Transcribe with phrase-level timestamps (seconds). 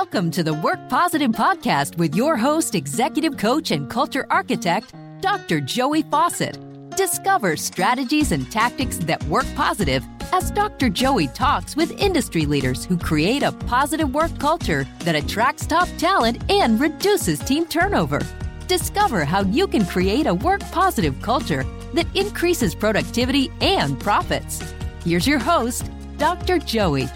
[0.00, 5.60] Welcome to the Work Positive Podcast with your host, executive coach, and culture architect, Dr.
[5.60, 6.56] Joey Fawcett.
[6.96, 10.88] Discover strategies and tactics that work positive as Dr.
[10.88, 16.48] Joey talks with industry leaders who create a positive work culture that attracts top talent
[16.48, 18.20] and reduces team turnover.
[18.68, 24.62] Discover how you can create a work positive culture that increases productivity and profits.
[25.04, 26.60] Here's your host, Dr.
[26.60, 27.08] Joey.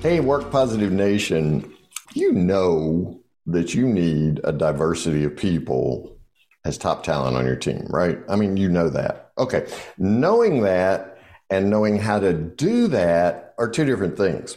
[0.00, 1.74] Hey, Work Positive Nation,
[2.14, 6.16] you know that you need a diversity of people
[6.64, 8.18] as top talent on your team, right?
[8.28, 9.32] I mean, you know that.
[9.38, 9.66] Okay.
[9.98, 11.18] Knowing that
[11.50, 14.56] and knowing how to do that are two different things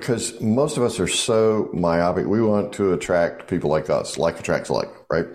[0.00, 2.26] because most of us are so myopic.
[2.26, 5.26] We want to attract people like us, like attracts like, right?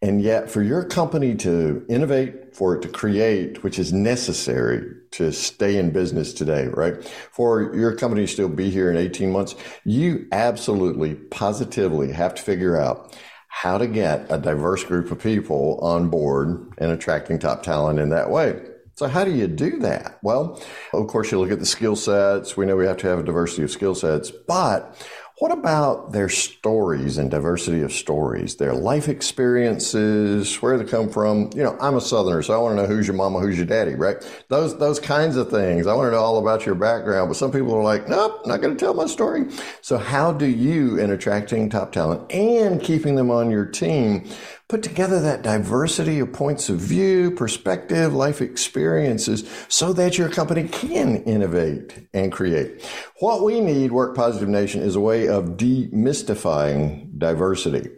[0.00, 5.30] And yet, for your company to innovate, for it to create, which is necessary to
[5.32, 7.04] stay in business today, right?
[7.32, 12.42] For your company to still be here in 18 months, you absolutely, positively have to
[12.42, 13.16] figure out
[13.48, 18.10] how to get a diverse group of people on board and attracting top talent in
[18.10, 18.60] that way.
[18.98, 20.18] So how do you do that?
[20.24, 20.60] Well,
[20.92, 22.56] of course, you look at the skill sets.
[22.56, 24.96] We know we have to have a diversity of skill sets, but
[25.38, 31.48] what about their stories and diversity of stories, their life experiences, where they come from?
[31.54, 33.66] You know, I'm a Southerner, so I want to know who's your mama, who's your
[33.66, 34.16] daddy, right?
[34.48, 35.86] Those those kinds of things.
[35.86, 37.28] I want to know all about your background.
[37.28, 39.46] But some people are like, nope, not going to tell my story.
[39.80, 44.28] So how do you, in attracting top talent and keeping them on your team,
[44.68, 50.68] put together that diversity of points of view, perspective, life experiences so that your company
[50.68, 52.84] can innovate and create.
[53.20, 57.88] What we need, Work Positive Nation, is a way of demystifying diversity.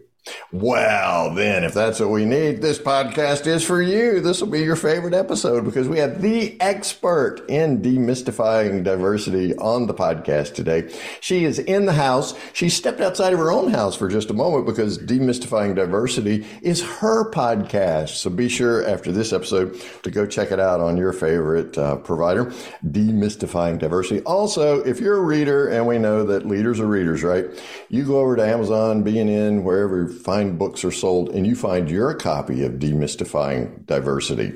[0.52, 4.20] Well, then, if that's what we need, this podcast is for you.
[4.20, 9.86] This will be your favorite episode because we have the expert in demystifying diversity on
[9.86, 10.92] the podcast today.
[11.20, 12.34] She is in the house.
[12.52, 16.82] She stepped outside of her own house for just a moment because demystifying diversity is
[16.82, 18.10] her podcast.
[18.10, 21.96] So be sure after this episode to go check it out on your favorite uh,
[21.96, 22.46] provider,
[22.86, 24.20] demystifying diversity.
[24.22, 27.46] Also, if you're a reader, and we know that leaders are readers, right?
[27.88, 32.14] You go over to Amazon, B&N, wherever fine books are sold and you find your
[32.14, 34.52] copy of Demystifying Diversity,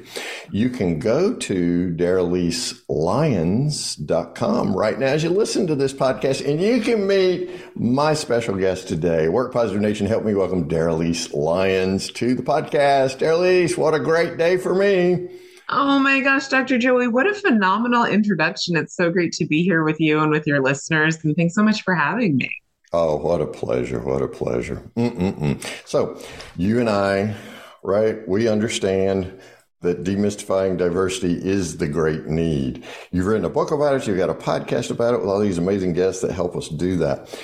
[0.51, 6.81] you can go to daralyselyons.com right now as you listen to this podcast and you
[6.81, 9.29] can meet my special guest today.
[9.29, 13.19] Work Positive Nation, help me welcome Daralyse Lyons to the podcast.
[13.19, 15.29] Daralyse, what a great day for me.
[15.69, 16.79] Oh my gosh, Dr.
[16.79, 18.77] Joey, what a phenomenal introduction.
[18.77, 21.25] It's so great to be here with you and with your listeners.
[21.25, 22.55] And thanks so much for having me.
[22.97, 23.99] Oh, what a pleasure.
[23.99, 24.81] What a pleasure.
[24.97, 25.61] Mm-mm-mm.
[25.85, 26.17] So,
[26.57, 27.35] you and I,
[27.83, 29.41] right, we understand
[29.81, 32.85] that demystifying diversity is the great need.
[33.11, 35.59] You've written a book about it, you've got a podcast about it with all these
[35.59, 37.37] amazing guests that help us do that.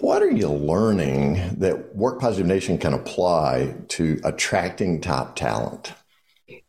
[0.00, 5.94] What are you learning that Work Positive Nation can apply to attracting top talent?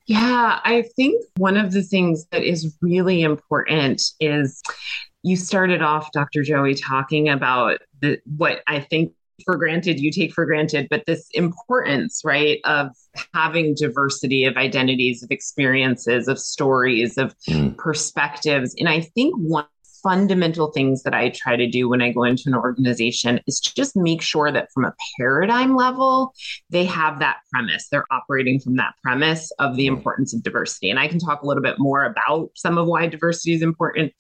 [0.06, 4.64] Yeah, I think one of the things that is really important is
[5.24, 6.44] you started off, Dr.
[6.44, 9.14] Joey, talking about the, what I think
[9.46, 12.90] for granted you take for granted, but this importance, right, of
[13.34, 17.76] having diversity of identities, of experiences, of stories, of mm.
[17.78, 18.76] perspectives.
[18.78, 19.66] And I think one
[20.02, 23.74] fundamental things that I try to do when I go into an organization is to
[23.76, 26.34] just make sure that from a paradigm level,
[26.70, 27.88] they have that premise.
[27.90, 29.96] They're operating from that premise of the hmm.
[29.96, 30.90] importance of diversity.
[30.90, 34.14] And I can talk a little bit more about some of why diversity is important.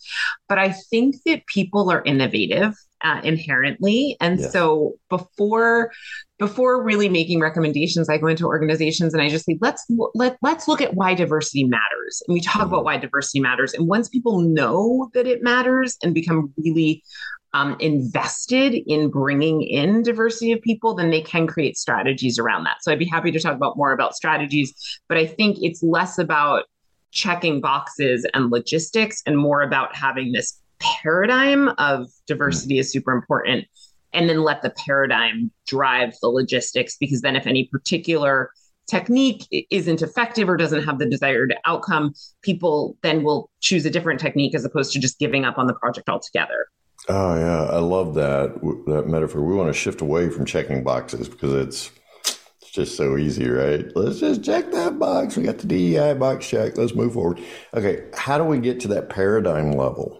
[0.47, 4.51] But I think that people are innovative uh, inherently and yes.
[4.51, 5.91] so before
[6.37, 10.67] before really making recommendations i go into organizations and i just say let's let, let's
[10.67, 12.73] look at why diversity matters and we talk mm-hmm.
[12.73, 17.03] about why diversity matters and once people know that it matters and become really
[17.53, 22.83] um, invested in bringing in diversity of people, then they can create strategies around that.
[22.83, 24.73] So I'd be happy to talk about more about strategies,
[25.07, 26.65] but I think it's less about
[27.11, 32.79] checking boxes and logistics and more about having this paradigm of diversity hmm.
[32.81, 33.65] is super important
[34.13, 38.51] and then let the paradigm drive the logistics because then if any particular
[38.87, 42.11] technique isn't effective or doesn't have the desired outcome
[42.41, 45.75] people then will choose a different technique as opposed to just giving up on the
[45.75, 46.67] project altogether
[47.07, 48.51] oh yeah i love that
[48.87, 51.91] that metaphor we want to shift away from checking boxes because it's
[52.69, 53.83] it's just so easy, right?
[53.95, 55.35] Let's just check that box.
[55.35, 56.77] We got the DEI box check.
[56.77, 57.39] Let's move forward.
[57.73, 60.19] Okay, how do we get to that paradigm level?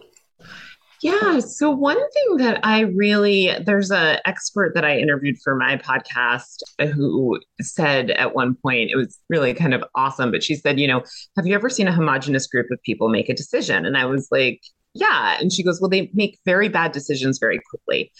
[1.01, 1.39] Yeah.
[1.39, 6.61] So one thing that I really there's a expert that I interviewed for my podcast
[6.93, 10.87] who said at one point it was really kind of awesome, but she said, you
[10.87, 11.03] know,
[11.37, 13.85] have you ever seen a homogenous group of people make a decision?
[13.85, 14.61] And I was like,
[14.93, 15.37] yeah.
[15.39, 18.11] And she goes, well, they make very bad decisions very quickly.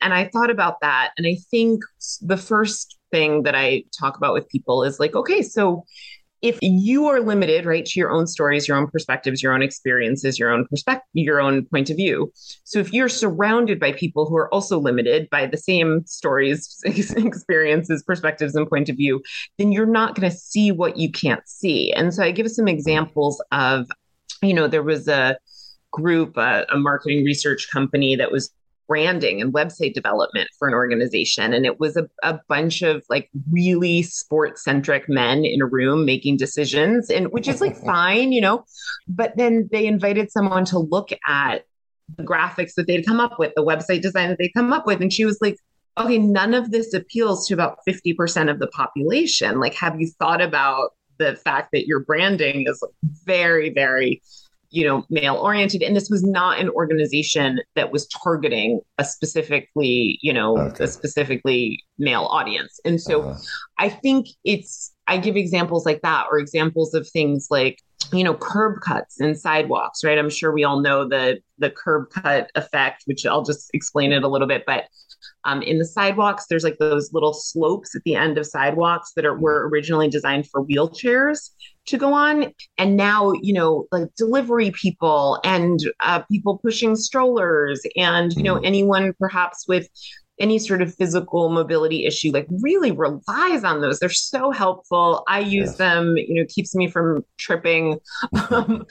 [0.00, 1.10] And I thought about that.
[1.16, 1.82] And I think
[2.20, 5.84] the first thing that I talk about with people is like, okay, so
[6.42, 10.38] if you are limited right to your own stories your own perspectives your own experiences
[10.38, 12.32] your own perspective your own point of view.
[12.64, 18.02] So if you're surrounded by people who are also limited by the same stories experiences
[18.02, 19.22] perspectives and point of view
[19.58, 21.92] then you're not going to see what you can't see.
[21.92, 23.86] And so i give some examples of
[24.42, 25.38] you know there was a
[25.90, 28.50] group a, a marketing research company that was
[28.88, 31.52] branding and website development for an organization.
[31.52, 36.04] And it was a, a bunch of like really sports centric men in a room
[36.04, 38.64] making decisions, and which is like fine, you know.
[39.06, 41.64] But then they invited someone to look at
[42.16, 45.00] the graphics that they'd come up with, the website design that they'd come up with.
[45.02, 45.58] And she was like,
[45.98, 49.60] okay, none of this appeals to about 50% of the population.
[49.60, 52.82] Like, have you thought about the fact that your branding is
[53.24, 54.22] very, very
[54.70, 60.18] you know male oriented and this was not an organization that was targeting a specifically
[60.22, 60.84] you know okay.
[60.84, 63.38] a specifically male audience and so uh-huh.
[63.78, 67.78] i think it's i give examples like that or examples of things like
[68.12, 72.08] you know curb cuts and sidewalks right i'm sure we all know the the curb
[72.10, 74.84] cut effect which i'll just explain it a little bit but
[75.44, 79.24] um, in the sidewalks there's like those little slopes at the end of sidewalks that
[79.24, 81.50] are were originally designed for wheelchairs
[81.88, 82.52] to go on.
[82.76, 88.56] And now, you know, like delivery people and uh, people pushing strollers and, you know,
[88.56, 88.64] mm-hmm.
[88.66, 89.88] anyone perhaps with
[90.40, 95.38] any sort of physical mobility issue like really relies on those they're so helpful i
[95.38, 95.76] use yes.
[95.76, 97.98] them you know keeps me from tripping
[98.50, 98.86] um,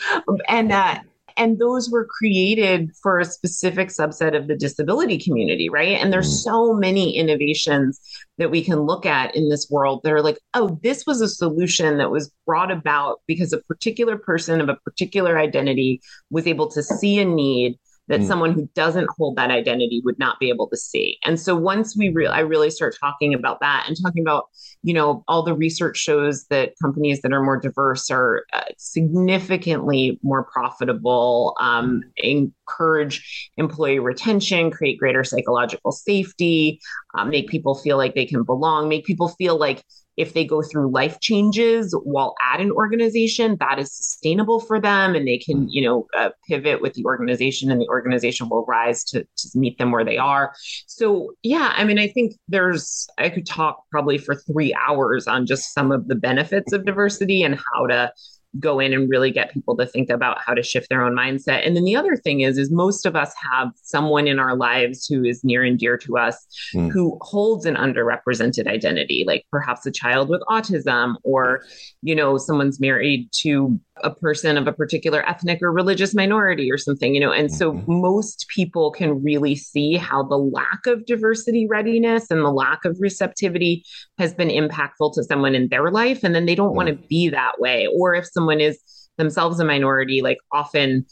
[0.47, 0.99] and uh,
[1.37, 5.97] and those were created for a specific subset of the disability community, right?
[6.01, 6.43] And there's mm.
[6.43, 8.01] so many innovations
[8.39, 11.29] that we can look at in this world that are like, oh, this was a
[11.29, 16.01] solution that was brought about because a particular person of a particular identity
[16.31, 17.77] was able to see a need
[18.07, 18.27] that mm.
[18.27, 21.17] someone who doesn't hold that identity would not be able to see.
[21.23, 24.45] And so once we re- I really start talking about that and talking about,
[24.83, 30.19] you know, all the research shows that companies that are more diverse are uh, significantly
[30.23, 36.79] more profitable, um, encourage employee retention, create greater psychological safety,
[37.17, 39.83] uh, make people feel like they can belong, make people feel like
[40.17, 45.15] if they go through life changes while at an organization that is sustainable for them
[45.15, 49.03] and they can you know uh, pivot with the organization and the organization will rise
[49.03, 50.53] to, to meet them where they are.
[50.87, 55.45] So yeah i mean i think there's i could talk probably for three hours on
[55.45, 58.11] just some of the benefits of diversity and how to
[58.59, 61.65] go in and really get people to think about how to shift their own mindset.
[61.65, 65.05] And then the other thing is is most of us have someone in our lives
[65.05, 66.89] who is near and dear to us mm.
[66.91, 71.63] who holds an underrepresented identity, like perhaps a child with autism or
[72.01, 76.77] you know someone's married to a person of a particular ethnic or religious minority or
[76.77, 77.31] something, you know.
[77.31, 78.01] And so mm-hmm.
[78.01, 82.97] most people can really see how the lack of diversity readiness and the lack of
[82.99, 83.83] receptivity
[84.17, 86.23] has been impactful to someone in their life.
[86.23, 87.87] And then they don't want to be that way.
[87.87, 88.79] Or if someone is
[89.17, 91.05] themselves a minority, like often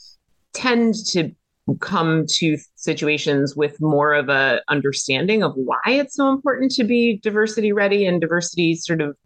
[0.53, 1.31] tend to
[1.79, 7.17] come to situations with more of a understanding of why it's so important to be
[7.23, 9.17] diversity ready and diversity sort of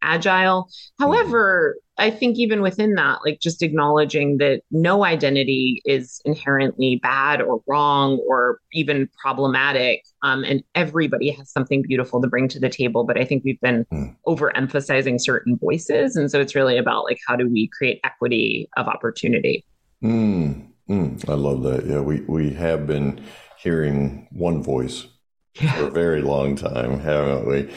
[0.00, 0.68] agile.
[0.98, 7.42] However, I think even within that, like just acknowledging that no identity is inherently bad
[7.42, 10.04] or wrong or even problematic.
[10.22, 13.04] Um, and everybody has something beautiful to bring to the table.
[13.04, 14.16] But I think we've been mm.
[14.26, 16.14] overemphasizing certain voices.
[16.14, 19.64] And so it's really about like, how do we create equity of opportunity?
[20.02, 21.84] Mm, mm, I love that.
[21.84, 23.20] Yeah, we, we have been
[23.58, 25.06] hearing one voice
[25.60, 25.74] yeah.
[25.74, 27.68] for a very long time, haven't we?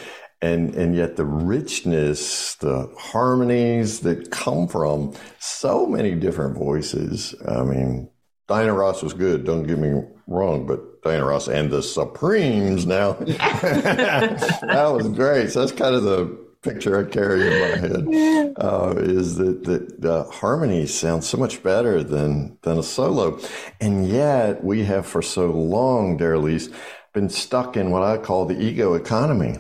[0.42, 7.36] And and yet the richness, the harmonies that come from so many different voices.
[7.48, 8.10] I mean,
[8.48, 9.46] Diana Ross was good.
[9.46, 15.52] Don't get me wrong, but Diana Ross and the Supremes now that was great.
[15.52, 20.06] So that's kind of the picture I carry in my head uh, is that that
[20.06, 23.40] uh, harmony sounds so much better than than a solo,
[23.80, 26.74] and yet we have for so long, Daralyse,
[27.14, 29.58] been stuck in what I call the ego economy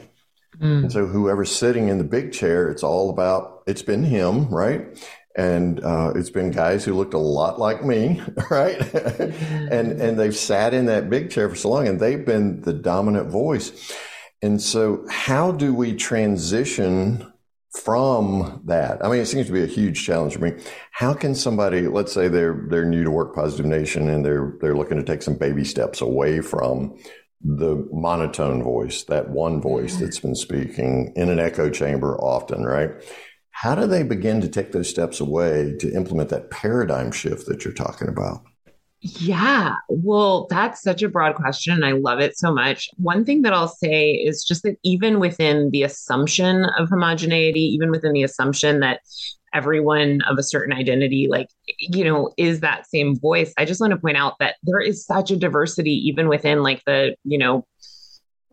[0.61, 0.83] Mm.
[0.83, 4.85] And so whoever's sitting in the big chair, it's all about, it's been him, right?
[5.35, 8.77] And uh, it's been guys who looked a lot like me, right?
[8.79, 9.71] Mm.
[9.71, 12.73] and and they've sat in that big chair for so long, and they've been the
[12.73, 13.91] dominant voice.
[14.41, 17.31] And so, how do we transition
[17.83, 19.03] from that?
[19.05, 20.53] I mean, it seems to be a huge challenge for me.
[20.91, 24.75] How can somebody, let's say they're they're new to Work Positive Nation, and they're they're
[24.75, 26.97] looking to take some baby steps away from
[27.43, 32.91] the monotone voice, that one voice that's been speaking in an echo chamber often, right?
[33.51, 37.65] How do they begin to take those steps away to implement that paradigm shift that
[37.65, 38.43] you're talking about?
[39.03, 41.73] Yeah, well, that's such a broad question.
[41.73, 42.87] And I love it so much.
[42.97, 47.89] One thing that I'll say is just that even within the assumption of homogeneity, even
[47.89, 49.01] within the assumption that
[49.55, 51.47] everyone of a certain identity, like,
[51.79, 55.03] you know, is that same voice, I just want to point out that there is
[55.03, 57.65] such a diversity even within like the, you know,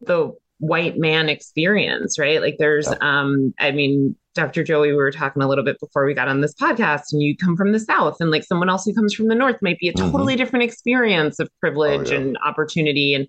[0.01, 2.41] the white man experience, right?
[2.41, 4.63] Like there's um I mean Dr.
[4.63, 7.37] Joey, we were talking a little bit before we got on this podcast, and you
[7.37, 9.89] come from the South, and like someone else who comes from the North might be
[9.89, 10.13] a mm-hmm.
[10.13, 10.39] totally mm-hmm.
[10.39, 12.21] different experience of privilege oh, yeah.
[12.21, 13.15] and opportunity.
[13.15, 13.27] And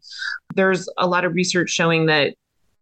[0.53, 2.35] there's a lot of research showing that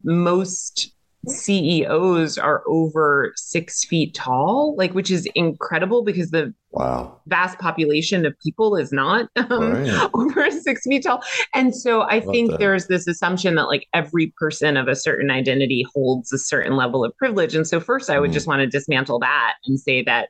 [0.03, 0.93] most
[1.27, 8.25] CEOs are over six feet tall, like which is incredible because the wow vast population
[8.25, 10.09] of people is not um, right.
[10.13, 11.21] over six feet tall.
[11.53, 12.59] And so I think that.
[12.59, 17.03] there's this assumption that like every person of a certain identity holds a certain level
[17.03, 17.55] of privilege.
[17.55, 18.33] And so first, I would mm.
[18.33, 20.29] just want to dismantle that and say that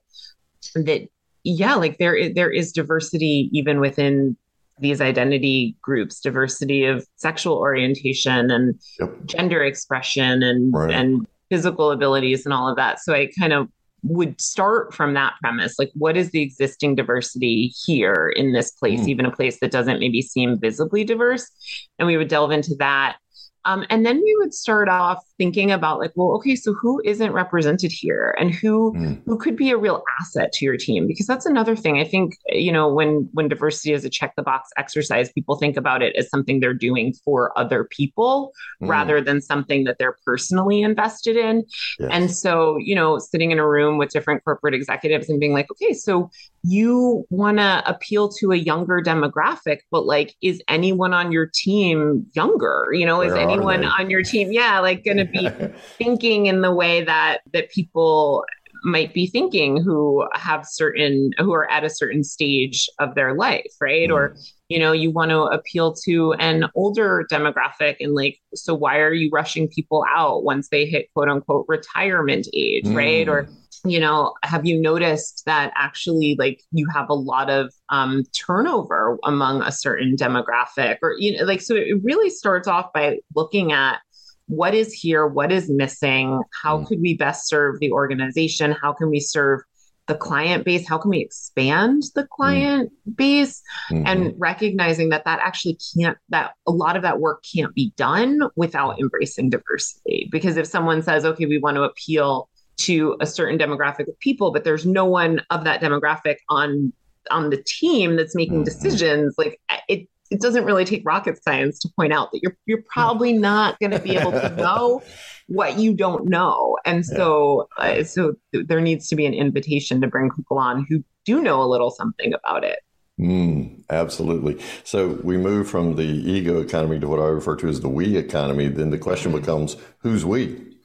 [0.75, 1.03] that
[1.43, 4.35] yeah, like there there is diversity even within
[4.79, 9.11] these identity groups, diversity of sexual orientation and yep.
[9.25, 10.91] gender expression and right.
[10.91, 12.99] and physical abilities and all of that.
[12.99, 13.69] So I kind of
[14.03, 19.01] would start from that premise like what is the existing diversity here in this place
[19.01, 19.07] mm.
[19.07, 21.49] even a place that doesn't maybe seem visibly diverse
[21.97, 23.17] and we would delve into that
[23.65, 27.31] um, and then we would start off thinking about like, well, okay, so who isn't
[27.31, 29.21] represented here and who mm.
[29.25, 31.07] who could be a real asset to your team?
[31.07, 31.99] Because that's another thing.
[31.99, 35.77] I think, you know, when when diversity is a check the box exercise, people think
[35.77, 38.89] about it as something they're doing for other people mm.
[38.89, 41.63] rather than something that they're personally invested in.
[41.99, 42.09] Yes.
[42.11, 45.69] And so, you know, sitting in a room with different corporate executives and being like,
[45.71, 46.29] okay, so
[46.63, 52.25] you want to appeal to a younger demographic, but like, is anyone on your team
[52.33, 52.87] younger?
[52.91, 55.49] You know, Where is anyone on your team, yeah, like going to be
[55.97, 58.45] thinking in the way that that people
[58.83, 63.73] might be thinking who have certain who are at a certain stage of their life
[63.81, 64.13] right mm.
[64.13, 64.35] or
[64.69, 69.13] you know you want to appeal to an older demographic and like so why are
[69.13, 72.95] you rushing people out once they hit quote unquote retirement age mm.
[72.95, 73.49] right or
[73.85, 79.17] you know have you noticed that actually like you have a lot of um, turnover
[79.23, 83.71] among a certain demographic or you know like so it really starts off by looking
[83.71, 83.99] at
[84.47, 86.87] what is here what is missing how mm.
[86.87, 89.61] could we best serve the organization how can we serve
[90.07, 92.29] the client base how can we expand the mm.
[92.29, 93.15] client mm.
[93.15, 93.61] base
[93.91, 94.07] mm-hmm.
[94.07, 98.41] and recognizing that that actually can't that a lot of that work can't be done
[98.55, 103.57] without embracing diversity because if someone says okay we want to appeal to a certain
[103.57, 106.93] demographic of people, but there's no one of that demographic on
[107.29, 108.63] on the team that's making mm-hmm.
[108.63, 109.35] decisions.
[109.37, 113.33] Like it it doesn't really take rocket science to point out that you're you're probably
[113.33, 115.01] not going to be able to know
[115.47, 116.77] what you don't know.
[116.85, 120.85] And so uh, so th- there needs to be an invitation to bring people on
[120.89, 122.79] who do know a little something about it.
[123.19, 124.63] Mm, absolutely.
[124.83, 128.15] So we move from the ego economy to what I refer to as the we
[128.15, 128.67] economy.
[128.67, 130.77] Then the question becomes, who's we?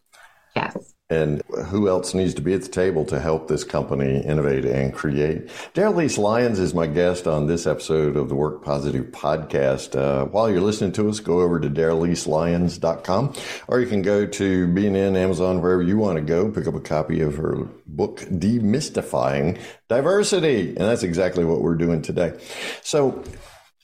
[0.56, 4.64] Yes and who else needs to be at the table to help this company innovate
[4.64, 5.48] and create?
[5.74, 9.94] Daryl Lyons is my guest on this episode of the Work Positive podcast.
[9.94, 13.34] Uh, while you're listening to us, go over to daralyselyons.com
[13.68, 16.80] or you can go to BNN, Amazon, wherever you want to go, pick up a
[16.80, 20.68] copy of her book, Demystifying Diversity.
[20.68, 22.40] And that's exactly what we're doing today.
[22.82, 23.22] So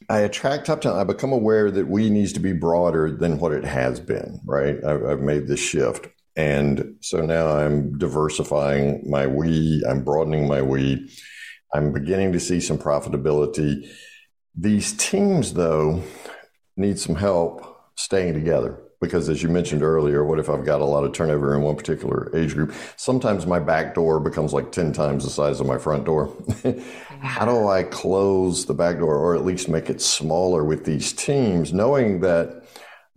[0.08, 0.86] I attract talent.
[0.86, 4.82] I become aware that we needs to be broader than what it has been, right?
[4.82, 6.08] I've, I've made this shift.
[6.38, 11.10] And so now I'm diversifying my we, I'm broadening my we.
[11.74, 13.90] I'm beginning to see some profitability.
[14.54, 16.00] These teams, though,
[16.76, 20.84] need some help staying together because, as you mentioned earlier, what if I've got a
[20.84, 22.72] lot of turnover in one particular age group?
[22.94, 26.32] Sometimes my back door becomes like 10 times the size of my front door.
[27.20, 31.12] How do I close the back door or at least make it smaller with these
[31.12, 32.67] teams, knowing that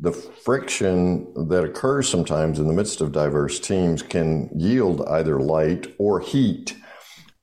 [0.02, 5.94] the friction that occurs sometimes in the midst of diverse teams can yield either light
[6.00, 6.76] or heat.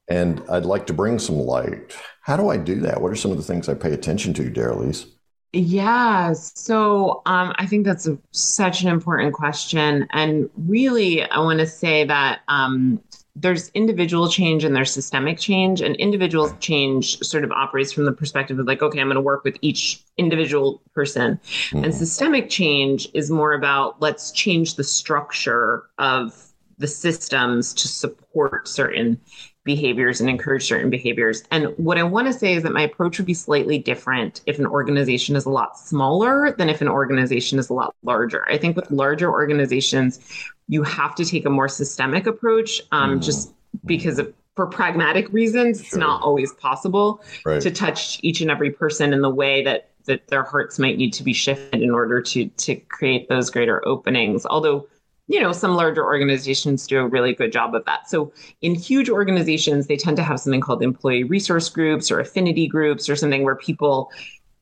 [0.08, 1.96] And I'd like to bring some light.
[2.22, 3.00] How do I do that?
[3.00, 5.06] What are some of the things I pay attention to, Daryl
[5.52, 10.08] Yeah, so um, I think that's a, such an important question.
[10.10, 13.00] And really, I want to say that um,
[13.40, 18.12] there's individual change and there's systemic change and individual change sort of operates from the
[18.12, 21.38] perspective of like okay i'm going to work with each individual person.
[21.44, 21.84] Mm-hmm.
[21.84, 28.68] and systemic change is more about let's change the structure of the systems to support
[28.68, 29.20] certain
[29.64, 31.42] behaviors and encourage certain behaviors.
[31.50, 34.58] And what i want to say is that my approach would be slightly different if
[34.58, 38.48] an organization is a lot smaller than if an organization is a lot larger.
[38.50, 40.20] I think with larger organizations
[40.68, 43.24] you have to take a more systemic approach um, mm.
[43.24, 43.52] just
[43.84, 47.62] because of for pragmatic reasons, it's not always possible Right.
[47.62, 51.12] to touch each and every person in the way that that their hearts might need
[51.12, 54.44] to be shifted in order to to create those greater openings.
[54.46, 54.88] Although,
[55.28, 58.10] you know, some larger organizations do a really good job of that.
[58.10, 62.66] So in huge organizations, they tend to have something called employee resource groups or affinity
[62.66, 64.10] groups or something where people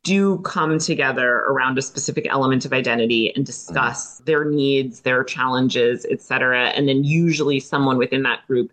[0.07, 4.25] do come together around a specific element of identity and discuss mm.
[4.27, 6.69] their needs, their challenges, et cetera.
[6.69, 8.71] And then usually someone within that group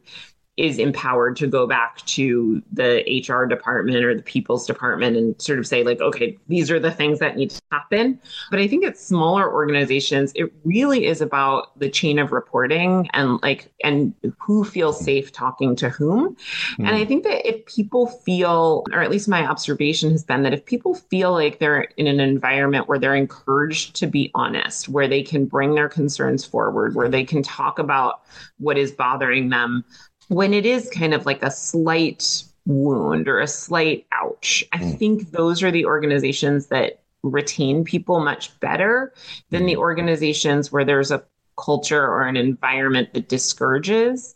[0.55, 5.57] is empowered to go back to the HR department or the people's department and sort
[5.57, 8.19] of say, like, okay, these are the things that need to happen.
[8.51, 13.41] But I think at smaller organizations, it really is about the chain of reporting and
[13.41, 16.37] like, and who feels safe talking to whom.
[16.77, 16.85] Hmm.
[16.85, 20.53] And I think that if people feel, or at least my observation has been that
[20.53, 25.07] if people feel like they're in an environment where they're encouraged to be honest, where
[25.07, 28.21] they can bring their concerns forward, where they can talk about
[28.59, 29.83] what is bothering them,
[30.27, 34.97] when it is kind of like a slight wound or a slight ouch, I mm.
[34.97, 39.13] think those are the organizations that retain people much better
[39.49, 39.67] than mm.
[39.67, 41.23] the organizations where there's a
[41.57, 44.35] culture or an environment that discourages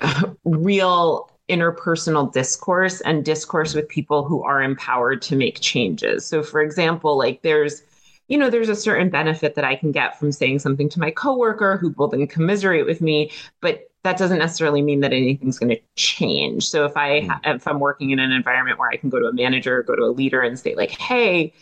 [0.00, 6.26] uh, real interpersonal discourse and discourse with people who are empowered to make changes.
[6.26, 7.82] So, for example, like there's
[8.28, 11.12] you know, there's a certain benefit that I can get from saying something to my
[11.12, 13.30] coworker who will then commiserate with me,
[13.60, 16.68] but that doesn't necessarily mean that anything's going to change.
[16.68, 17.30] So if I hmm.
[17.44, 20.02] if I'm working in an environment where I can go to a manager, go to
[20.02, 21.52] a leader and say like, "Hey,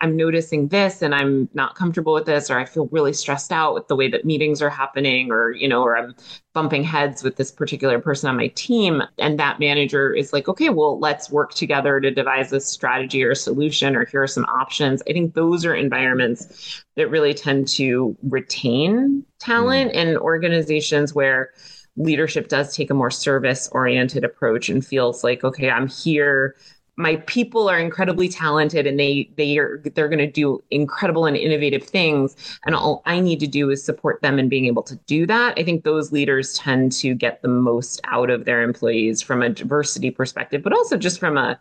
[0.00, 3.74] I'm noticing this and I'm not comfortable with this, or I feel really stressed out
[3.74, 6.14] with the way that meetings are happening, or, you know, or I'm
[6.54, 9.02] bumping heads with this particular person on my team.
[9.18, 13.32] And that manager is like, okay, well, let's work together to devise a strategy or
[13.32, 15.02] a solution, or here are some options.
[15.08, 19.98] I think those are environments that really tend to retain talent hmm.
[19.98, 21.50] and organizations where
[21.98, 26.56] leadership does take a more service oriented approach and feels like, okay, I'm here
[26.98, 31.36] my people are incredibly talented and they they are they're going to do incredible and
[31.36, 32.34] innovative things
[32.66, 35.54] and all I need to do is support them in being able to do that.
[35.56, 39.48] I think those leaders tend to get the most out of their employees from a
[39.48, 41.58] diversity perspective but also just from a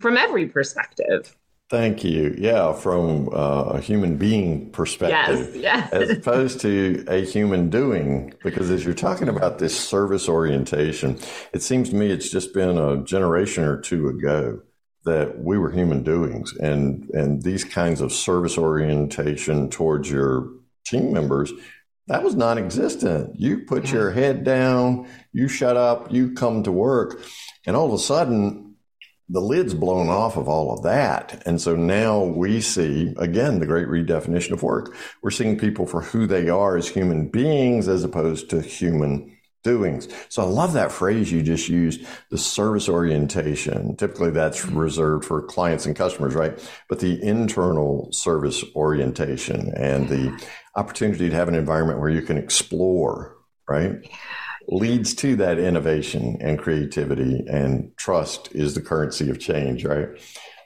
[0.00, 1.36] from every perspective.
[1.70, 2.34] Thank you.
[2.36, 5.92] Yeah, from uh, a human being perspective, yes, yes.
[5.92, 8.34] as opposed to a human doing.
[8.42, 11.16] Because as you're talking about this service orientation,
[11.52, 14.60] it seems to me it's just been a generation or two ago
[15.04, 20.50] that we were human doings, and and these kinds of service orientation towards your
[20.84, 21.52] team members.
[22.08, 23.38] That was non-existent.
[23.38, 23.92] You put yeah.
[23.92, 27.22] your head down, you shut up, you come to work,
[27.64, 28.69] and all of a sudden
[29.32, 31.42] the lid's blown off of all of that.
[31.46, 34.94] And so now we see, again, the great redefinition of work.
[35.22, 40.08] We're seeing people for who they are as human beings as opposed to human doings.
[40.30, 43.94] So I love that phrase you just used, the service orientation.
[43.96, 46.58] Typically that's reserved for clients and customers, right?
[46.88, 50.44] But the internal service orientation and the
[50.76, 53.36] opportunity to have an environment where you can explore,
[53.68, 53.96] right?
[54.70, 60.08] Leads to that innovation and creativity and trust is the currency of change, right?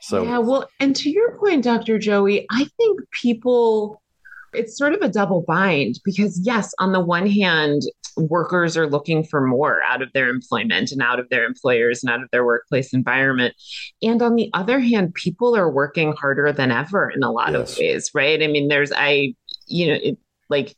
[0.00, 1.98] So Yeah, well, and to your point, Dr.
[1.98, 4.00] Joey, I think people
[4.52, 7.82] it's sort of a double bind because yes, on the one hand,
[8.16, 12.12] workers are looking for more out of their employment and out of their employers and
[12.12, 13.54] out of their workplace environment.
[14.00, 17.72] And on the other hand, people are working harder than ever in a lot yes.
[17.72, 18.40] of ways, right?
[18.40, 19.34] I mean, there's I
[19.66, 20.18] you know, it,
[20.50, 20.74] like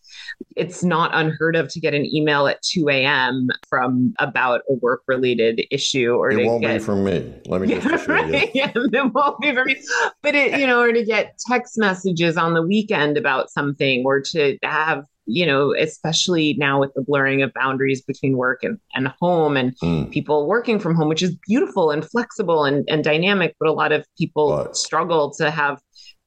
[0.57, 3.49] it's not unheard of to get an email at 2 a.m.
[3.69, 7.35] from about a work related issue or it won't get, be from me.
[7.47, 8.51] Let me just right?
[8.55, 9.83] yeah, it won't be from me.
[10.23, 14.21] But it, you know, or to get text messages on the weekend about something or
[14.21, 19.09] to have you know, especially now with the blurring of boundaries between work and, and
[19.21, 20.11] home and mm.
[20.11, 23.91] people working from home, which is beautiful and flexible and, and dynamic, but a lot
[23.91, 24.77] of people but.
[24.77, 25.81] struggle to have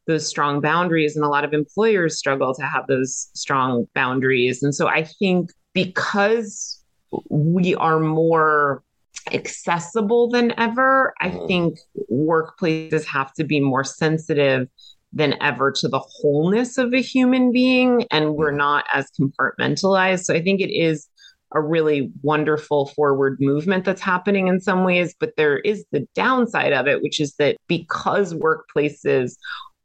[0.09, 4.73] those strong boundaries and a lot of employers struggle to have those strong boundaries and
[4.73, 6.83] so i think because
[7.29, 8.83] we are more
[9.31, 11.45] accessible than ever i mm-hmm.
[11.45, 11.79] think
[12.11, 14.67] workplaces have to be more sensitive
[15.13, 18.57] than ever to the wholeness of a human being and we're mm-hmm.
[18.57, 21.07] not as compartmentalized so i think it is
[21.51, 26.73] a really wonderful forward movement that's happening in some ways but there is the downside
[26.73, 29.35] of it which is that because workplaces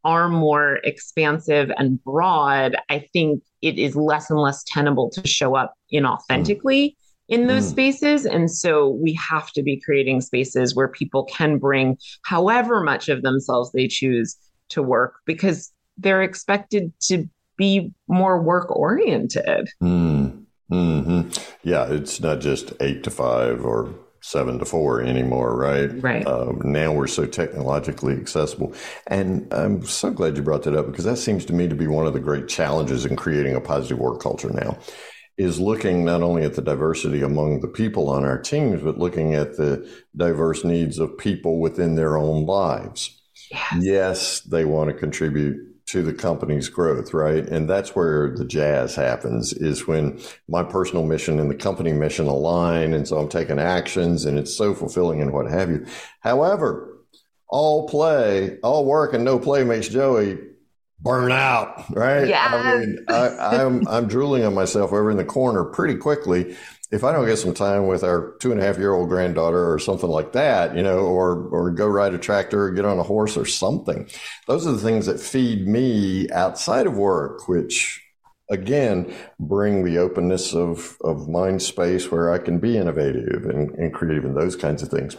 [0.04, 5.56] are more expansive and broad, I think it is less and less tenable to show
[5.56, 6.94] up inauthentically mm.
[7.28, 7.70] in those mm.
[7.70, 8.26] spaces.
[8.26, 13.22] And so we have to be creating spaces where people can bring however much of
[13.22, 14.36] themselves they choose
[14.70, 19.68] to work because they're expected to be more work oriented.
[19.82, 20.44] Mm.
[20.70, 21.30] Mm-hmm.
[21.62, 26.02] Yeah, it's not just eight to five or seven to four anymore, right?
[26.02, 26.26] Right.
[26.26, 28.74] Um, now we're so technologically accessible.
[29.06, 31.86] And I'm so glad you brought that up because that seems to me to be
[31.86, 34.78] one of the great challenges in creating a positive work culture now
[35.36, 39.34] is looking not only at the diversity among the people on our teams, but looking
[39.34, 43.20] at the diverse needs of people within their own lives.
[43.50, 47.46] Yes, yes they want to contribute to the company's growth, right?
[47.46, 50.18] And that's where the jazz happens is when
[50.48, 52.94] my personal mission and the company mission align.
[52.94, 55.86] And so I'm taking actions and it's so fulfilling and what have you.
[56.20, 56.98] However,
[57.48, 60.38] all play, all work and no play makes Joey
[61.00, 62.26] burn out, right?
[62.26, 62.48] Yeah.
[62.50, 66.56] I mean, I, I'm, I'm drooling on myself over in the corner pretty quickly
[66.94, 69.72] if I don't get some time with our two and a half year old granddaughter
[69.72, 73.00] or something like that, you know, or or go ride a tractor or get on
[73.00, 74.08] a horse or something,
[74.46, 78.00] those are the things that feed me outside of work, which
[78.48, 83.92] again bring the openness of of mind space where I can be innovative and, and
[83.92, 85.16] creative and those kinds of things.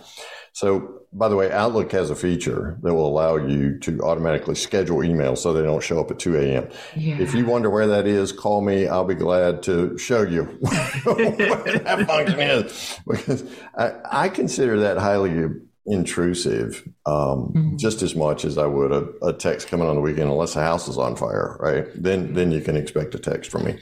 [0.55, 4.99] So, by the way, Outlook has a feature that will allow you to automatically schedule
[4.99, 6.69] emails so they don't show up at 2 a.m.
[6.95, 7.17] Yeah.
[7.19, 8.87] If you wonder where that is, call me.
[8.87, 10.43] I'll be glad to show you
[11.03, 13.43] what that function is because
[13.77, 17.75] I, I, consider that highly intrusive um, mm-hmm.
[17.75, 20.61] just as much as I would a, a text coming on the weekend, unless the
[20.61, 21.87] house is on fire, right?
[22.01, 23.79] Then, then you can expect a text from me.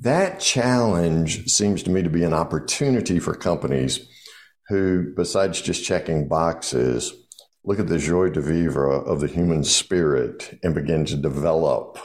[0.00, 4.08] That challenge seems to me to be an opportunity for companies
[4.68, 7.12] who, besides just checking boxes,
[7.64, 11.98] look at the joie de vivre of the human spirit and begin to develop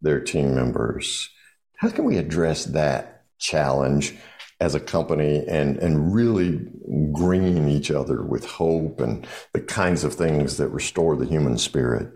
[0.00, 1.30] their team members.
[1.76, 4.14] How can we address that challenge
[4.60, 6.66] as a company and, and really
[7.12, 12.08] green each other with hope and the kinds of things that restore the human spirit?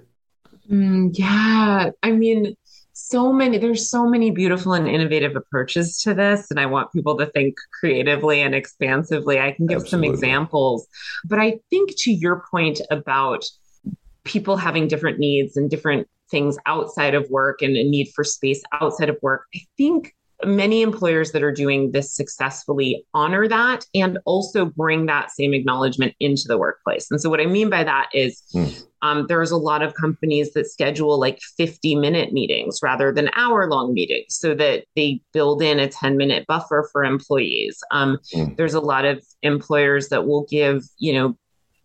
[0.70, 1.90] Mm, yeah.
[2.02, 2.56] I mean,
[3.10, 7.16] so many there's so many beautiful and innovative approaches to this and i want people
[7.16, 10.08] to think creatively and expansively i can give Absolutely.
[10.08, 10.86] some examples
[11.24, 13.44] but i think to your point about
[14.24, 18.62] people having different needs and different things outside of work and a need for space
[18.72, 24.18] outside of work i think many employers that are doing this successfully honor that and
[24.24, 27.10] also bring that same acknowledgement into the workplace.
[27.10, 28.84] And so, what I mean by that is mm.
[29.02, 33.68] um, there's a lot of companies that schedule like 50 minute meetings rather than hour
[33.68, 37.78] long meetings so that they build in a 10 minute buffer for employees.
[37.90, 38.56] Um, mm.
[38.56, 41.36] There's a lot of employers that will give, you know,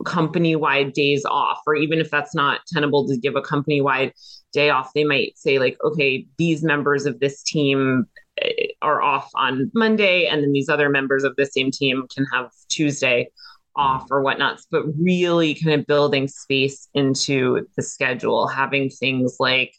[0.05, 4.11] company wide days off, or even if that's not tenable to give a company wide
[4.51, 8.05] day off, they might say, like, okay, these members of this team
[8.43, 8.49] Uh,
[8.81, 12.51] are off on Monday, and then these other members of the same team can have
[12.69, 13.29] Tuesday
[13.75, 14.59] off or whatnot.
[14.71, 19.73] But really, kind of building space into the schedule, having things like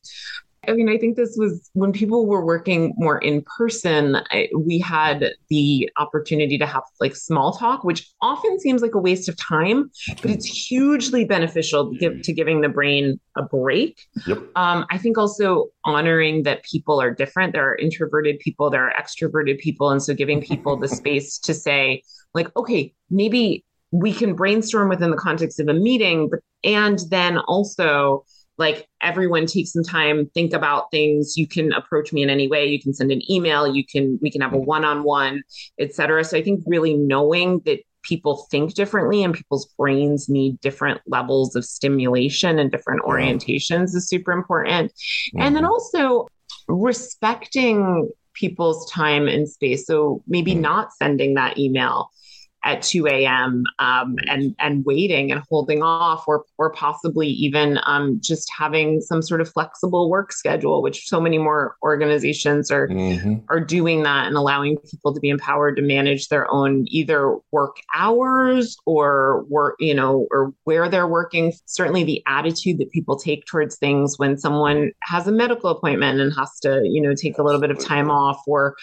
[0.69, 4.79] I mean, I think this was when people were working more in person, I, we
[4.79, 9.37] had the opportunity to have like small talk, which often seems like a waste of
[9.37, 9.91] time,
[10.23, 14.01] but it's hugely beneficial to, give, to giving the brain a break.
[14.27, 14.39] Yep.
[14.57, 17.53] Um, I think also honoring that people are different.
[17.53, 19.91] There are introverted people, there are extroverted people.
[19.91, 22.03] And so giving people the space to say,
[22.35, 27.39] like, okay, maybe we can brainstorm within the context of a meeting, but and then
[27.39, 28.25] also
[28.59, 31.37] like everyone take some time think about things.
[31.37, 32.67] You can approach me in any way.
[32.67, 33.67] You can send an email.
[33.67, 34.67] You can we can have a mm-hmm.
[34.67, 35.43] one-on-one
[35.79, 41.01] etc so i think really knowing that people think differently and people's brains need different
[41.07, 44.93] levels of stimulation and different orientations is super important.
[45.37, 45.73] And then mm-hmm.
[45.73, 46.29] also
[46.69, 49.87] respecting people's time and space.
[49.87, 50.63] So maybe mm-hmm.
[50.63, 52.11] not sending that email
[52.67, 53.65] at 2 a.m.
[53.79, 59.23] Um, and and waiting and holding off, or or possibly even um, just having some
[59.23, 63.37] sort of flexible work schedule, which so many more organizations are mm-hmm.
[63.49, 67.77] are doing that and allowing people to be empowered to manage their own either work
[67.95, 71.53] hours or work, you know, or where they're working.
[71.67, 76.33] Certainly, the attitude that people take towards things when someone has a medical appointment and
[76.37, 78.75] has to, you know, take a little bit of time off or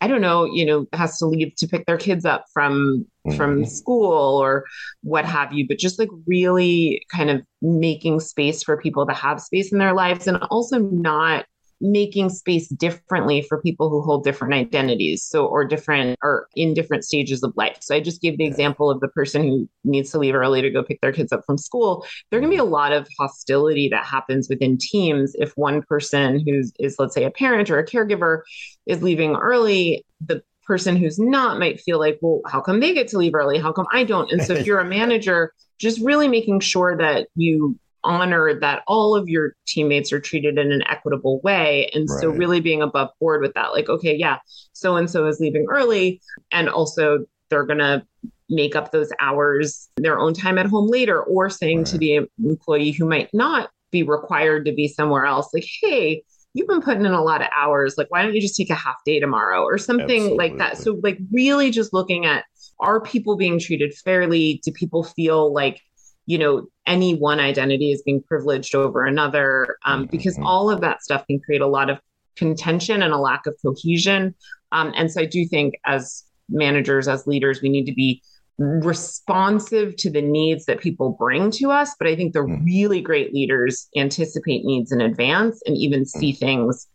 [0.00, 3.36] I don't know, you know, has to leave to pick their kids up from mm-hmm.
[3.36, 4.64] from school or
[5.02, 9.40] what have you, but just like really kind of making space for people to have
[9.40, 11.44] space in their lives and also not
[11.80, 17.04] making space differently for people who hold different identities so or different or in different
[17.04, 17.78] stages of life.
[17.80, 20.70] So i just gave the example of the person who needs to leave early to
[20.70, 22.04] go pick their kids up from school.
[22.30, 26.72] There can be a lot of hostility that happens within teams if one person who's
[26.78, 28.42] is let's say a parent or a caregiver
[28.90, 33.08] is leaving early the person who's not might feel like well how come they get
[33.08, 36.28] to leave early how come i don't and so if you're a manager just really
[36.28, 41.40] making sure that you honor that all of your teammates are treated in an equitable
[41.40, 41.90] way.
[41.94, 42.20] And right.
[42.20, 44.38] so, really being above board with that, like, okay, yeah,
[44.72, 46.20] so and so is leaving early.
[46.50, 48.04] And also, they're going to
[48.48, 51.86] make up those hours, their own time at home later, or saying right.
[51.86, 56.22] to the employee who might not be required to be somewhere else, like, hey,
[56.54, 57.96] you've been putting in a lot of hours.
[57.96, 60.36] Like, why don't you just take a half day tomorrow or something Absolutely.
[60.36, 60.78] like that?
[60.78, 62.44] So, like, really just looking at
[62.80, 64.60] are people being treated fairly?
[64.64, 65.80] Do people feel like,
[66.26, 69.76] you know, any one identity is being privileged over another?
[69.84, 70.10] Um, mm-hmm.
[70.10, 71.98] Because all of that stuff can create a lot of
[72.36, 74.34] contention and a lack of cohesion.
[74.72, 78.22] Um, and so I do think as managers, as leaders, we need to be
[78.60, 81.94] responsive to the needs that people bring to us.
[81.98, 82.64] But I think the mm.
[82.64, 86.38] really great leaders anticipate needs in advance and even see mm.
[86.38, 86.86] things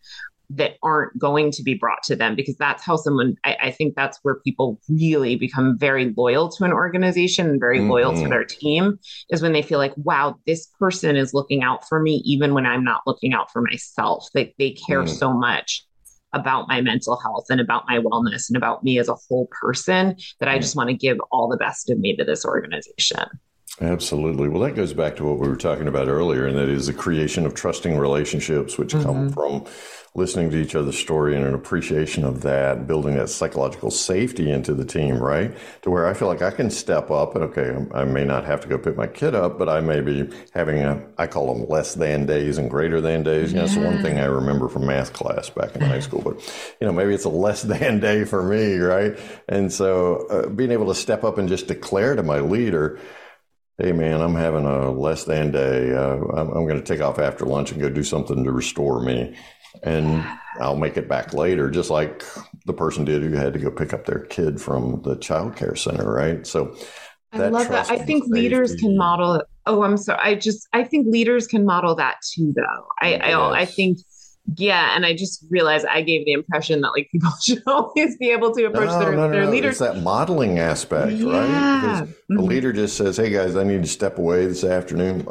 [0.52, 3.96] that aren't going to be brought to them because that's how someone I, I, think
[3.96, 7.90] that's where people really become very loyal to an organization and very mm-hmm.
[7.90, 8.30] loyal to mm-hmm.
[8.30, 9.00] their team
[9.32, 12.68] is when they feel like wow this person is looking out for me even when
[12.68, 15.10] i'm not looking out for myself they, they care mm.
[15.10, 15.84] so much
[16.36, 20.16] about my mental health and about my wellness and about me as a whole person
[20.40, 23.26] that I just want to give all the best of me to this organization.
[23.82, 24.48] Absolutely.
[24.48, 26.94] Well, that goes back to what we were talking about earlier, and that is the
[26.94, 29.04] creation of trusting relationships, which mm-hmm.
[29.04, 29.66] come from
[30.16, 34.74] listening to each other's story and an appreciation of that, building that psychological safety into
[34.74, 35.56] the team, right?
[35.82, 38.62] To where I feel like I can step up and okay, I may not have
[38.62, 41.68] to go pick my kid up, but I may be having a, I call them
[41.68, 43.52] less than days and greater than days.
[43.52, 43.64] Yeah.
[43.64, 46.36] You know, that's one thing I remember from math class back in high school, but
[46.80, 49.20] you know, maybe it's a less than day for me, right?
[49.50, 53.00] And so uh, being able to step up and just declare to my leader,
[53.78, 55.94] hey man, I'm having a less than day.
[55.94, 59.02] Uh, I'm, I'm going to take off after lunch and go do something to restore
[59.02, 59.36] me
[59.84, 60.26] and
[60.60, 62.24] I'll make it back later, just like
[62.66, 65.76] the person did who had to go pick up their kid from the child care
[65.76, 66.46] center, right?
[66.46, 66.76] So
[67.34, 67.90] I love that.
[67.90, 69.44] I think leaders can model.
[69.66, 70.20] Oh, I'm sorry.
[70.22, 72.88] I just I think leaders can model that too, though.
[73.02, 73.24] I yes.
[73.24, 74.00] I, I think
[74.58, 78.30] yeah, and I just realized I gave the impression that like people should always be
[78.32, 79.72] able to approach no, their, no, no, their leaders.
[79.72, 81.40] It's that modeling aspect, yeah.
[81.40, 82.04] right?
[82.04, 82.36] Mm-hmm.
[82.36, 85.28] the leader just says, "Hey guys, I need to step away this afternoon."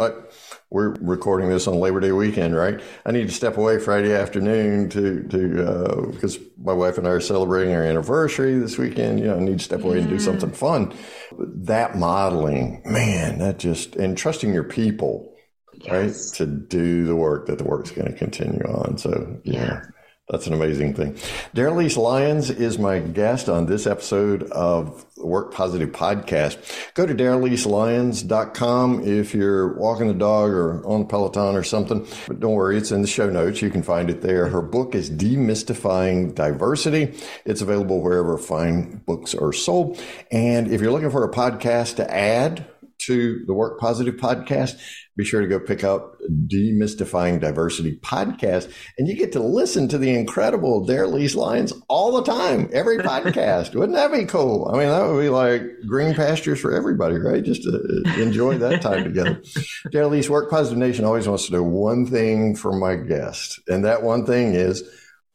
[0.75, 2.81] we're recording this on Labor Day weekend, right?
[3.07, 7.11] I need to step away Friday afternoon to to uh, because my wife and I
[7.11, 9.21] are celebrating our anniversary this weekend.
[9.21, 10.03] You know, I need to step away yeah.
[10.03, 10.93] and do something fun.
[11.39, 15.34] That modeling, man, that just and trusting your people,
[15.81, 15.91] yes.
[15.91, 18.99] right, to do the work that the work's going to continue on.
[18.99, 19.63] So yeah.
[19.65, 19.83] yeah.
[20.31, 21.19] That's an amazing thing.
[21.55, 26.57] Daralyse Lyons is my guest on this episode of the Work Positive Podcast.
[26.95, 32.07] Go to daralyselyons.com if you're walking the dog or on the Peloton or something.
[32.27, 33.61] But don't worry, it's in the show notes.
[33.61, 34.49] You can find it there.
[34.49, 37.15] Her book is Demystifying Diversity.
[37.45, 40.01] It's available wherever fine books are sold.
[40.31, 42.67] And if you're looking for a podcast to add
[43.07, 44.77] to the Work Positive podcast,
[45.17, 49.99] be sure to go pick up Demystifying Diversity podcast, and you get to listen to
[49.99, 53.75] the incredible Daralyse Lyons all the time, every podcast.
[53.75, 54.71] Wouldn't that be cool?
[54.73, 57.45] I mean, that would be like green pastures for everybody, right?
[57.45, 59.37] Just to uh, enjoy that time together.
[59.93, 64.03] Daralyse, Work Positive Nation always wants to know one thing from my guest, and that
[64.03, 64.83] one thing is,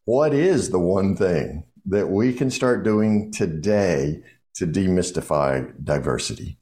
[0.06, 4.22] what is the one thing that we can start doing today
[4.56, 6.59] to demystify diversity?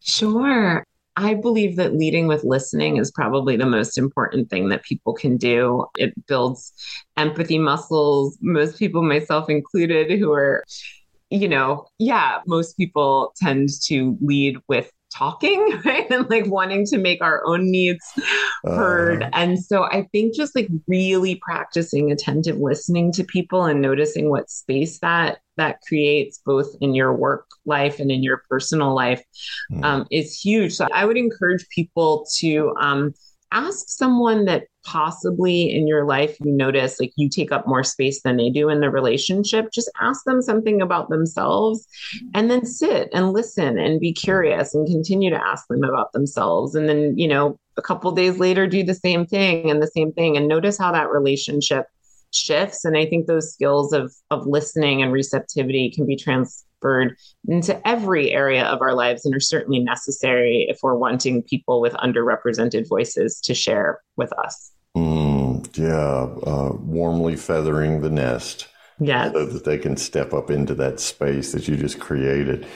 [0.00, 0.84] Sure.
[1.16, 5.36] I believe that leading with listening is probably the most important thing that people can
[5.36, 5.84] do.
[5.96, 6.72] It builds
[7.16, 8.38] empathy muscles.
[8.40, 10.64] Most people, myself included, who are,
[11.30, 16.10] you know, yeah, most people tend to lead with talking right?
[16.10, 18.04] And like wanting to make our own needs
[18.64, 19.22] heard.
[19.22, 24.30] Uh, and so i think just like really practicing attentive listening to people and noticing
[24.30, 29.22] what space that that creates both in your work life and in your personal life
[29.72, 29.84] mm.
[29.84, 30.74] um, is huge.
[30.74, 33.14] So i would encourage people to um,
[33.52, 38.22] ask someone that possibly in your life you notice like you take up more space
[38.22, 42.28] than they do in the relationship just ask them something about themselves mm-hmm.
[42.34, 46.74] and then sit and listen and be curious and continue to ask them about themselves.
[46.74, 50.12] And then you know a couple days later do the same thing and the same
[50.12, 50.36] thing.
[50.36, 51.86] And notice how that relationship
[52.32, 52.84] shifts.
[52.84, 57.86] And i think those skills of of listening and receptivity can be trans transferred into
[57.86, 62.88] every area of our lives and are certainly necessary if we're wanting people with underrepresented
[62.88, 64.72] voices to share with us.
[64.96, 68.68] Mm, yeah, uh, warmly feathering the nest.
[69.00, 69.30] Yeah.
[69.30, 72.66] So that they can step up into that space that you just created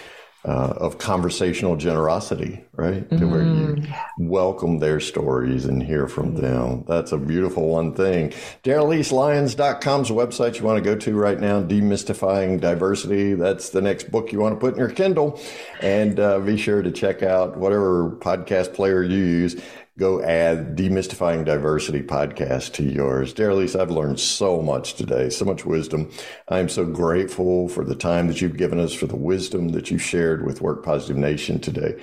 [0.44, 3.08] uh, of conversational generosity, right?
[3.08, 3.18] Mm-hmm.
[3.18, 4.28] To where you mm-hmm.
[4.28, 6.84] welcome their stories and hear from them.
[6.88, 8.30] That's a beautiful one thing.
[8.64, 13.34] DaralyseLyons.com's website you want to go to right now, Demystifying Diversity.
[13.34, 15.40] That's the next book you want to put in your Kindle.
[15.80, 19.62] And uh, be sure to check out whatever podcast player you use.
[19.98, 23.34] Go add Demystifying Diversity podcast to yours.
[23.34, 26.10] Daralyse, I've learned so much today, so much wisdom.
[26.48, 29.98] I'm so grateful for the time that you've given us, for the wisdom that you
[29.98, 32.02] shared with Work Positive Nation today.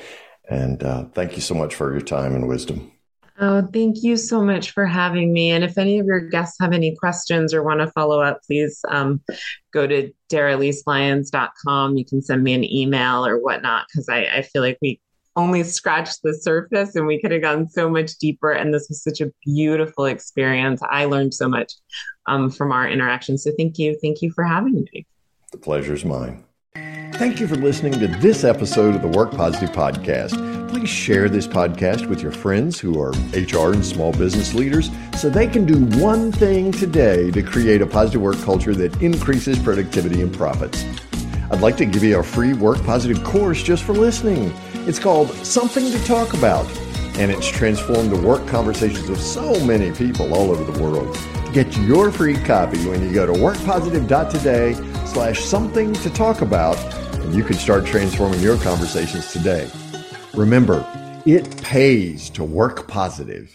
[0.50, 2.92] And uh, thank you so much for your time and wisdom.
[3.42, 5.50] Oh, thank you so much for having me.
[5.50, 8.82] And if any of your guests have any questions or want to follow up, please
[8.90, 9.22] um,
[9.72, 11.98] go to daralyselyons.com.
[11.98, 15.00] You can send me an email or whatnot, because I, I feel like we
[15.40, 18.52] only scratched the surface and we could have gone so much deeper.
[18.52, 20.82] And this was such a beautiful experience.
[20.90, 21.74] I learned so much
[22.28, 23.38] um, from our interaction.
[23.38, 23.98] So thank you.
[24.02, 25.08] Thank you for having me.
[25.52, 26.44] The pleasure's mine.
[27.14, 30.70] Thank you for listening to this episode of the Work Positive Podcast.
[30.70, 35.30] Please share this podcast with your friends who are HR and small business leaders so
[35.30, 40.22] they can do one thing today to create a positive work culture that increases productivity
[40.22, 40.86] and profits.
[41.52, 44.54] I'd like to give you a free Work Positive course just for listening.
[44.90, 46.66] It's called Something to Talk About,
[47.20, 51.16] and it's transformed the work conversations of so many people all over the world.
[51.54, 54.74] Get your free copy when you go to workpositive.today
[55.06, 56.76] slash something to talk about,
[57.18, 59.70] and you can start transforming your conversations today.
[60.34, 60.84] Remember,
[61.24, 63.48] it pays to work positive.